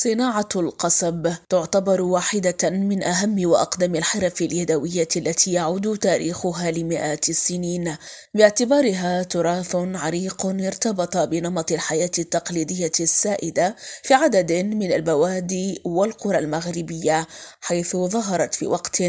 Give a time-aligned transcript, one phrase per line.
[0.00, 7.96] صناعة القصب تعتبر واحدة من أهم وأقدم الحرف اليدوية التي يعود تاريخها لمئات السنين.
[8.34, 17.26] باعتبارها تراث عريق ارتبط بنمط الحياة التقليدية السائدة في عدد من البوادي والقرى المغربية
[17.60, 19.02] حيث ظهرت في وقت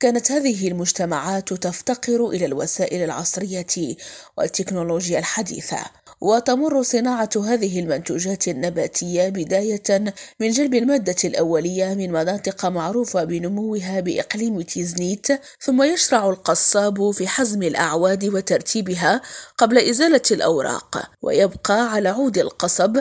[0.00, 3.96] كانت هذه المجتمعات تفتقر إلى الوسائل العصرية
[4.36, 5.78] والتكنولوجيا الحديثة.
[6.20, 14.60] وتمر صناعة هذه المنتوجات النباتية بداية من جلب المادة الأولية من مناطق معروفة بنموها بإقليم
[14.60, 15.26] تيزنيت
[15.60, 19.22] ثم يشرع القصاب في حزم الأعواد وترتيبها
[19.58, 23.00] قبل إزالة الأوراق ويبقى على عود القصب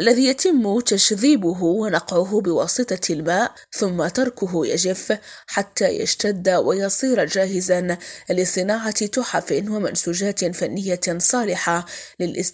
[0.00, 7.98] الذي يتم تشذيبه ونقعه بواسطة الماء ثم تركه يجف حتى يشتد ويصير جاهزا
[8.30, 11.86] لصناعة تحف ومنسوجات فنية صالحة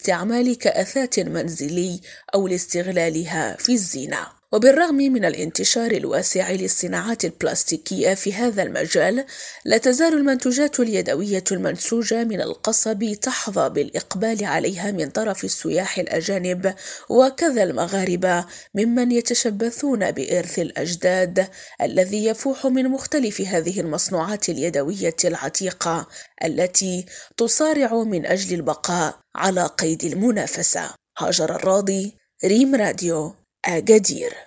[0.05, 2.01] للاستعمال كأثاث منزلي
[2.35, 9.25] أو لاستغلالها في الزينة وبالرغم من الانتشار الواسع للصناعات البلاستيكية في هذا المجال
[9.65, 16.75] لا تزال المنتوجات اليدوية المنسوجة من القصب تحظى بالإقبال عليها من طرف السياح الأجانب
[17.09, 21.47] وكذا المغاربة ممن يتشبثون بإرث الأجداد
[21.81, 26.07] الذي يفوح من مختلف هذه المصنوعات اليدوية العتيقة
[26.43, 27.05] التي
[27.37, 30.89] تصارع من أجل البقاء على قيد المنافسة.
[31.17, 34.44] هاجر الراضي ريم راديو أجدير